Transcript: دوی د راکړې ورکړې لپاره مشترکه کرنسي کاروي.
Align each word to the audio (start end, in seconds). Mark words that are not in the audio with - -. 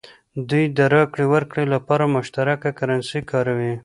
دوی 0.49 0.65
د 0.77 0.79
راکړې 0.93 1.25
ورکړې 1.33 1.65
لپاره 1.73 2.11
مشترکه 2.15 2.69
کرنسي 2.79 3.21
کاروي. 3.31 3.73